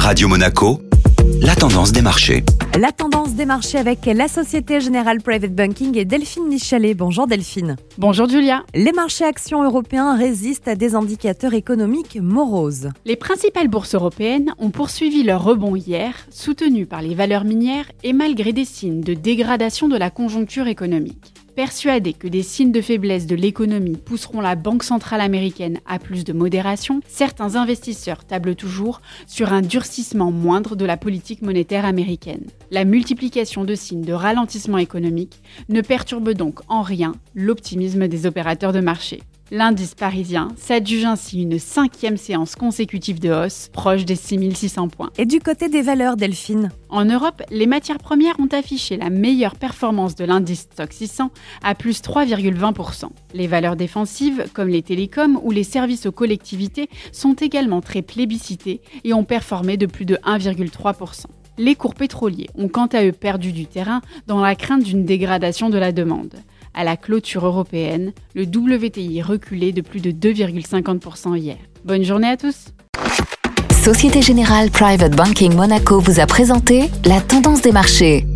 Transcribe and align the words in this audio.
Radio 0.00 0.28
Monaco, 0.28 0.80
la 1.42 1.54
tendance 1.54 1.92
des 1.92 2.00
marchés. 2.00 2.42
La 2.78 2.90
tendance 2.90 3.34
des 3.34 3.44
marchés 3.44 3.76
avec 3.76 4.06
la 4.06 4.28
Société 4.28 4.80
Générale 4.80 5.20
Private 5.20 5.54
Banking 5.54 5.94
et 5.98 6.06
Delphine 6.06 6.48
Michalet. 6.48 6.94
Bonjour 6.94 7.26
Delphine. 7.26 7.76
Bonjour 7.98 8.26
Julia. 8.26 8.64
Les 8.74 8.92
marchés 8.92 9.26
actions 9.26 9.62
européens 9.62 10.16
résistent 10.16 10.68
à 10.68 10.74
des 10.74 10.94
indicateurs 10.94 11.52
économiques 11.52 12.18
moroses. 12.18 12.88
Les 13.04 13.16
principales 13.16 13.68
bourses 13.68 13.94
européennes 13.94 14.54
ont 14.58 14.70
poursuivi 14.70 15.22
leur 15.22 15.44
rebond 15.44 15.76
hier, 15.76 16.14
soutenues 16.30 16.86
par 16.86 17.02
les 17.02 17.14
valeurs 17.14 17.44
minières 17.44 17.92
et 18.02 18.14
malgré 18.14 18.54
des 18.54 18.64
signes 18.64 19.02
de 19.02 19.12
dégradation 19.12 19.86
de 19.86 19.98
la 19.98 20.08
conjoncture 20.08 20.66
économique. 20.66 21.34
Persuadés 21.60 22.14
que 22.14 22.26
des 22.26 22.42
signes 22.42 22.72
de 22.72 22.80
faiblesse 22.80 23.26
de 23.26 23.36
l'économie 23.36 23.98
pousseront 23.98 24.40
la 24.40 24.54
Banque 24.54 24.82
centrale 24.82 25.20
américaine 25.20 25.78
à 25.84 25.98
plus 25.98 26.24
de 26.24 26.32
modération, 26.32 27.02
certains 27.06 27.54
investisseurs 27.54 28.24
tablent 28.24 28.54
toujours 28.54 29.02
sur 29.26 29.52
un 29.52 29.60
durcissement 29.60 30.32
moindre 30.32 30.74
de 30.74 30.86
la 30.86 30.96
politique 30.96 31.42
monétaire 31.42 31.84
américaine. 31.84 32.46
La 32.70 32.86
multiplication 32.86 33.64
de 33.64 33.74
signes 33.74 34.06
de 34.06 34.14
ralentissement 34.14 34.78
économique 34.78 35.42
ne 35.68 35.82
perturbe 35.82 36.30
donc 36.30 36.60
en 36.68 36.80
rien 36.80 37.12
l'optimisme 37.34 38.08
des 38.08 38.24
opérateurs 38.24 38.72
de 38.72 38.80
marché. 38.80 39.20
L'indice 39.52 39.96
parisien 39.96 40.46
s'adjuge 40.56 41.04
ainsi 41.04 41.42
une 41.42 41.58
cinquième 41.58 42.16
séance 42.16 42.54
consécutive 42.54 43.18
de 43.18 43.30
hausse, 43.30 43.68
proche 43.72 44.04
des 44.04 44.14
6600 44.14 44.88
points. 44.88 45.10
Et 45.18 45.26
du 45.26 45.40
côté 45.40 45.68
des 45.68 45.82
valeurs, 45.82 46.16
Delphine 46.16 46.70
En 46.88 47.04
Europe, 47.04 47.42
les 47.50 47.66
matières 47.66 47.98
premières 47.98 48.38
ont 48.38 48.46
affiché 48.46 48.96
la 48.96 49.10
meilleure 49.10 49.56
performance 49.56 50.14
de 50.14 50.24
l'indice 50.24 50.68
Stock 50.72 50.92
600 50.92 51.32
à 51.64 51.74
plus 51.74 52.00
3,20%. 52.00 53.06
Les 53.34 53.48
valeurs 53.48 53.74
défensives, 53.74 54.46
comme 54.54 54.68
les 54.68 54.82
télécoms 54.82 55.40
ou 55.42 55.50
les 55.50 55.64
services 55.64 56.06
aux 56.06 56.12
collectivités, 56.12 56.88
sont 57.10 57.34
également 57.34 57.80
très 57.80 58.02
plébiscitées 58.02 58.80
et 59.02 59.14
ont 59.14 59.24
performé 59.24 59.76
de 59.76 59.86
plus 59.86 60.04
de 60.04 60.14
1,3%. 60.24 61.24
Les 61.58 61.74
cours 61.74 61.96
pétroliers 61.96 62.48
ont 62.54 62.68
quant 62.68 62.86
à 62.86 63.04
eux 63.04 63.10
perdu 63.10 63.50
du 63.50 63.66
terrain 63.66 64.00
dans 64.28 64.40
la 64.40 64.54
crainte 64.54 64.84
d'une 64.84 65.04
dégradation 65.04 65.70
de 65.70 65.78
la 65.78 65.90
demande. 65.90 66.36
À 66.74 66.84
la 66.84 66.96
clôture 66.96 67.46
européenne, 67.46 68.12
le 68.34 68.44
WTI 68.44 69.22
reculait 69.22 69.72
de 69.72 69.80
plus 69.80 70.00
de 70.00 70.10
2,50% 70.10 71.36
hier. 71.36 71.56
Bonne 71.84 72.04
journée 72.04 72.28
à 72.28 72.36
tous 72.36 72.66
Société 73.82 74.20
Générale 74.20 74.70
Private 74.70 75.16
Banking 75.16 75.54
Monaco 75.54 76.00
vous 76.00 76.20
a 76.20 76.26
présenté 76.26 76.90
la 77.06 77.20
tendance 77.20 77.62
des 77.62 77.72
marchés. 77.72 78.26